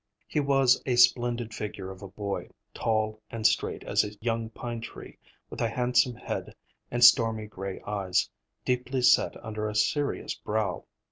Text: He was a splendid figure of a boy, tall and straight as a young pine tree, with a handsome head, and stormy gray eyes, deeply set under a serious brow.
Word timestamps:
He 0.27 0.39
was 0.39 0.81
a 0.87 0.95
splendid 0.95 1.53
figure 1.53 1.91
of 1.91 2.01
a 2.01 2.07
boy, 2.07 2.49
tall 2.73 3.21
and 3.29 3.45
straight 3.45 3.83
as 3.83 4.03
a 4.03 4.15
young 4.19 4.49
pine 4.49 4.81
tree, 4.81 5.19
with 5.51 5.61
a 5.61 5.69
handsome 5.69 6.15
head, 6.15 6.55
and 6.89 7.03
stormy 7.03 7.45
gray 7.45 7.79
eyes, 7.81 8.27
deeply 8.65 9.03
set 9.03 9.37
under 9.45 9.69
a 9.69 9.75
serious 9.75 10.33
brow. 10.33 10.85